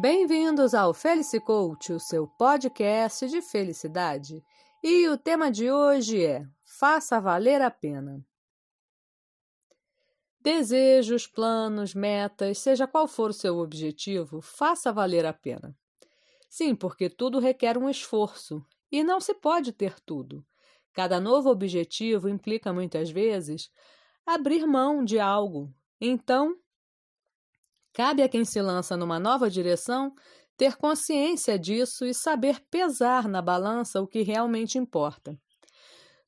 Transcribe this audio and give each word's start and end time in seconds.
Bem-vindos 0.00 0.72
ao 0.72 0.94
Felice 0.94 1.38
Coach, 1.38 1.92
o 1.92 2.00
seu 2.00 2.26
podcast 2.26 3.28
de 3.28 3.42
felicidade. 3.42 4.42
E 4.82 5.06
o 5.08 5.18
tema 5.18 5.50
de 5.50 5.70
hoje 5.70 6.24
é 6.24 6.46
Faça 6.64 7.20
valer 7.20 7.60
a 7.60 7.70
pena. 7.70 8.24
Desejos, 10.40 11.26
planos, 11.26 11.94
metas, 11.94 12.56
seja 12.60 12.86
qual 12.86 13.06
for 13.06 13.28
o 13.28 13.34
seu 13.34 13.58
objetivo, 13.58 14.40
faça 14.40 14.90
valer 14.90 15.26
a 15.26 15.34
pena. 15.34 15.76
Sim, 16.48 16.74
porque 16.74 17.10
tudo 17.10 17.38
requer 17.38 17.76
um 17.76 17.90
esforço 17.90 18.64
e 18.90 19.04
não 19.04 19.20
se 19.20 19.34
pode 19.34 19.70
ter 19.70 20.00
tudo. 20.00 20.42
Cada 20.94 21.20
novo 21.20 21.50
objetivo 21.50 22.26
implica 22.26 22.72
muitas 22.72 23.10
vezes 23.10 23.70
abrir 24.24 24.66
mão 24.66 25.04
de 25.04 25.20
algo. 25.20 25.70
Então, 26.00 26.56
cabe 27.92 28.22
a 28.22 28.28
quem 28.28 28.44
se 28.44 28.60
lança 28.60 28.96
numa 28.96 29.18
nova 29.18 29.50
direção 29.50 30.14
ter 30.56 30.76
consciência 30.76 31.58
disso 31.58 32.04
e 32.04 32.12
saber 32.12 32.60
pesar 32.70 33.26
na 33.26 33.40
balança 33.40 34.00
o 34.00 34.06
que 34.06 34.22
realmente 34.22 34.76
importa. 34.76 35.38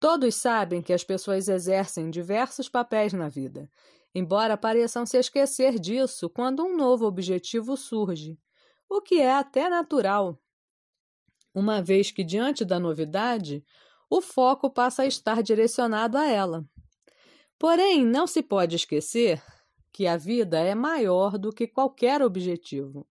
Todos 0.00 0.34
sabem 0.34 0.82
que 0.82 0.92
as 0.92 1.04
pessoas 1.04 1.48
exercem 1.48 2.10
diversos 2.10 2.68
papéis 2.68 3.12
na 3.12 3.28
vida, 3.28 3.70
embora 4.14 4.56
pareçam 4.56 5.06
se 5.06 5.16
esquecer 5.16 5.78
disso 5.78 6.28
quando 6.28 6.64
um 6.64 6.76
novo 6.76 7.06
objetivo 7.06 7.76
surge, 7.76 8.38
o 8.88 9.00
que 9.00 9.20
é 9.20 9.32
até 9.32 9.68
natural, 9.68 10.38
uma 11.56 11.80
vez 11.80 12.10
que, 12.10 12.22
diante 12.22 12.66
da 12.66 12.78
novidade, 12.78 13.64
o 14.10 14.20
foco 14.20 14.68
passa 14.68 15.02
a 15.02 15.06
estar 15.06 15.42
direcionado 15.42 16.18
a 16.18 16.26
ela. 16.26 16.62
Porém, 17.58 18.04
não 18.04 18.26
se 18.26 18.42
pode 18.42 18.76
esquecer 18.76 19.42
que 19.96 20.06
a 20.06 20.18
vida 20.18 20.58
é 20.58 20.74
maior 20.74 21.38
do 21.38 21.50
que 21.50 21.66
qualquer 21.66 22.20
objetivo. 22.20 23.08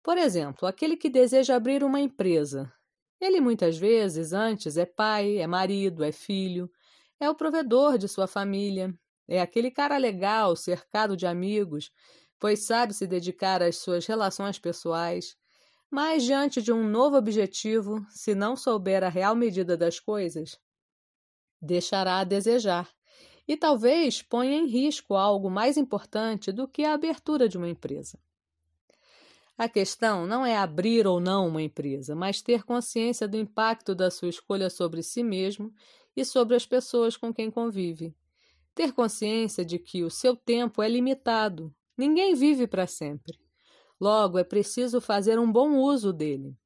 Por 0.00 0.16
exemplo, 0.16 0.68
aquele 0.68 0.96
que 0.96 1.10
deseja 1.10 1.56
abrir 1.56 1.82
uma 1.82 2.00
empresa. 2.00 2.72
Ele 3.20 3.40
muitas 3.40 3.76
vezes 3.76 4.32
antes 4.32 4.76
é 4.76 4.86
pai, 4.86 5.38
é 5.38 5.46
marido, 5.48 6.04
é 6.04 6.12
filho, 6.12 6.70
é 7.18 7.28
o 7.28 7.34
provedor 7.34 7.98
de 7.98 8.06
sua 8.06 8.28
família, 8.28 8.96
é 9.26 9.40
aquele 9.40 9.72
cara 9.72 9.96
legal, 9.96 10.54
cercado 10.54 11.16
de 11.16 11.26
amigos, 11.26 11.90
pois 12.38 12.64
sabe 12.64 12.94
se 12.94 13.08
dedicar 13.08 13.60
às 13.60 13.78
suas 13.78 14.06
relações 14.06 14.56
pessoais. 14.56 15.36
Mas 15.90 16.22
diante 16.22 16.62
de 16.62 16.72
um 16.72 16.88
novo 16.88 17.16
objetivo, 17.16 18.06
se 18.08 18.36
não 18.36 18.54
souber 18.54 19.02
a 19.02 19.08
real 19.08 19.34
medida 19.34 19.76
das 19.76 19.98
coisas, 19.98 20.60
deixará 21.60 22.20
a 22.20 22.24
desejar 22.24 22.88
e 23.46 23.56
talvez 23.56 24.22
ponha 24.22 24.56
em 24.56 24.66
risco 24.66 25.14
algo 25.14 25.50
mais 25.50 25.76
importante 25.76 26.50
do 26.50 26.66
que 26.66 26.84
a 26.84 26.94
abertura 26.94 27.48
de 27.48 27.58
uma 27.58 27.68
empresa. 27.68 28.18
A 29.56 29.68
questão 29.68 30.26
não 30.26 30.44
é 30.44 30.56
abrir 30.56 31.06
ou 31.06 31.20
não 31.20 31.46
uma 31.46 31.62
empresa, 31.62 32.14
mas 32.14 32.42
ter 32.42 32.64
consciência 32.64 33.28
do 33.28 33.36
impacto 33.36 33.94
da 33.94 34.10
sua 34.10 34.28
escolha 34.28 34.68
sobre 34.68 35.02
si 35.02 35.22
mesmo 35.22 35.72
e 36.16 36.24
sobre 36.24 36.56
as 36.56 36.66
pessoas 36.66 37.16
com 37.16 37.32
quem 37.32 37.50
convive. 37.50 38.14
Ter 38.74 38.92
consciência 38.92 39.64
de 39.64 39.78
que 39.78 40.02
o 40.02 40.10
seu 40.10 40.34
tempo 40.34 40.82
é 40.82 40.88
limitado, 40.88 41.72
ninguém 41.96 42.34
vive 42.34 42.66
para 42.66 42.86
sempre. 42.86 43.38
Logo, 44.00 44.38
é 44.38 44.44
preciso 44.44 45.00
fazer 45.00 45.38
um 45.38 45.50
bom 45.50 45.78
uso 45.78 46.12
dele. 46.12 46.56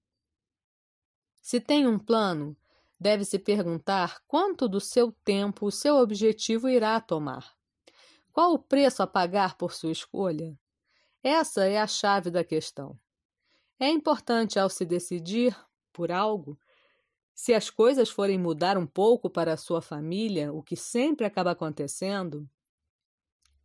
Se 1.42 1.60
tem 1.60 1.86
um 1.86 1.98
plano, 1.98 2.56
deve 2.98 3.24
se 3.24 3.38
perguntar 3.38 4.20
quanto 4.26 4.68
do 4.68 4.80
seu 4.80 5.12
tempo 5.24 5.66
o 5.66 5.70
seu 5.70 5.96
objetivo 5.96 6.68
irá 6.68 7.00
tomar. 7.00 7.54
Qual 8.32 8.52
o 8.52 8.58
preço 8.58 9.02
a 9.02 9.06
pagar 9.06 9.56
por 9.56 9.72
sua 9.72 9.90
escolha? 9.90 10.58
Essa 11.22 11.66
é 11.66 11.78
a 11.78 11.86
chave 11.86 12.30
da 12.30 12.44
questão. 12.44 12.98
É 13.78 13.88
importante, 13.88 14.58
ao 14.58 14.68
se 14.68 14.84
decidir 14.84 15.56
por 15.92 16.10
algo, 16.10 16.58
se 17.34 17.54
as 17.54 17.70
coisas 17.70 18.10
forem 18.10 18.38
mudar 18.38 18.76
um 18.76 18.86
pouco 18.86 19.30
para 19.30 19.52
a 19.52 19.56
sua 19.56 19.80
família, 19.80 20.52
o 20.52 20.62
que 20.62 20.74
sempre 20.74 21.24
acaba 21.24 21.52
acontecendo, 21.52 22.48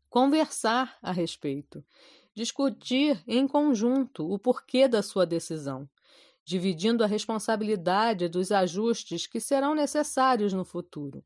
conversar 0.10 0.96
a 1.02 1.12
respeito, 1.12 1.84
discutir 2.36 3.24
em 3.28 3.48
conjunto 3.48 4.32
o 4.32 4.38
porquê 4.38 4.88
da 4.88 5.02
sua 5.02 5.26
decisão 5.26 5.90
dividindo 6.46 7.04
a 7.04 7.08
responsabilidade 7.08 8.28
dos 8.28 8.52
ajustes 8.52 9.26
que 9.26 9.40
serão 9.40 9.74
necessários 9.74 10.54
no 10.54 10.66
futuro. 10.66 11.24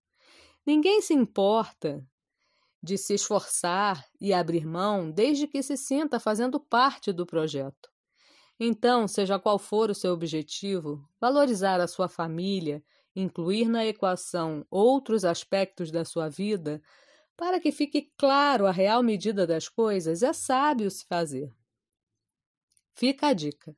Ninguém 0.66 1.02
se 1.02 1.14
importa 1.14 2.06
de 2.82 2.98
se 2.98 3.16
esforçar 3.16 4.06
e 4.20 4.34
abrir 4.34 4.66
mão 4.66 5.10
desde 5.10 5.48
que 5.48 5.64
se 5.64 5.76
sinta 5.76 6.20
fazendo 6.20 6.60
parte 6.60 7.12
do 7.12 7.26
projeto. 7.26 7.90
Então, 8.60 9.08
seja 9.08 9.40
qual 9.40 9.60
for 9.60 9.90
o 9.90 9.96
seu 9.96 10.14
objetivo, 10.14 11.08
valorizar 11.20 11.80
a 11.80 11.88
sua 11.88 12.08
família, 12.08 12.84
incluir 13.16 13.68
na 13.68 13.86
equação 13.86 14.66
outros 14.70 15.26
aspectos 15.26 15.92
da 15.92 16.06
sua 16.06 16.28
vida, 16.28 16.82
para 17.36 17.60
que 17.60 17.72
fique 17.72 18.12
claro 18.18 18.66
a 18.66 18.72
real 18.72 19.04
medida 19.04 19.46
das 19.46 19.70
coisas, 19.70 20.24
é 20.24 20.34
sábio 20.34 20.90
se 20.90 21.06
fazer. 21.06 21.54
Fica 22.94 23.28
a 23.28 23.34
dica. 23.34 23.76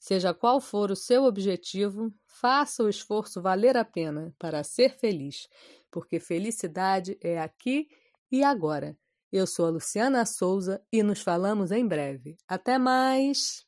Seja 0.00 0.32
qual 0.32 0.62
for 0.62 0.90
o 0.90 0.96
seu 0.96 1.24
objetivo, 1.24 2.10
faça 2.26 2.82
o 2.82 2.88
esforço 2.88 3.42
valer 3.42 3.76
a 3.76 3.84
pena 3.84 4.34
para 4.38 4.64
ser 4.64 4.96
feliz, 4.96 5.46
porque 5.90 6.18
felicidade 6.18 7.18
é 7.20 7.38
aqui 7.38 7.86
e 8.32 8.42
agora. 8.42 8.96
Eu 9.30 9.46
sou 9.46 9.66
a 9.66 9.70
Luciana 9.70 10.24
Souza 10.24 10.82
e 10.90 11.02
nos 11.02 11.20
falamos 11.20 11.70
em 11.70 11.86
breve. 11.86 12.38
Até 12.48 12.78
mais! 12.78 13.66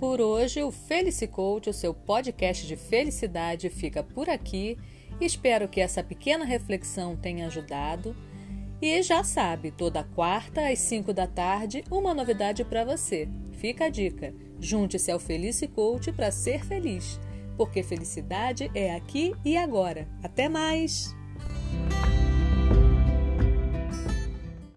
Por 0.00 0.22
hoje, 0.22 0.62
o 0.62 0.70
Felice 0.70 1.28
Coach, 1.28 1.68
o 1.68 1.74
seu 1.74 1.92
podcast 1.92 2.66
de 2.66 2.76
felicidade, 2.76 3.68
fica 3.68 4.02
por 4.02 4.30
aqui. 4.30 4.78
Espero 5.20 5.68
que 5.68 5.80
essa 5.80 6.02
pequena 6.02 6.44
reflexão 6.44 7.16
tenha 7.16 7.46
ajudado. 7.46 8.14
E 8.80 9.02
já 9.02 9.24
sabe, 9.24 9.72
toda 9.72 10.04
quarta 10.04 10.68
às 10.68 10.78
5 10.78 11.12
da 11.12 11.26
tarde, 11.26 11.82
uma 11.90 12.14
novidade 12.14 12.64
para 12.64 12.84
você. 12.84 13.28
Fica 13.52 13.86
a 13.86 13.88
dica: 13.88 14.32
junte-se 14.60 15.10
ao 15.10 15.18
Felice 15.18 15.66
Coach 15.66 16.12
para 16.12 16.30
ser 16.30 16.64
feliz, 16.64 17.20
porque 17.56 17.82
felicidade 17.82 18.70
é 18.74 18.94
aqui 18.94 19.34
e 19.44 19.56
agora. 19.56 20.06
Até 20.22 20.48
mais! 20.48 21.16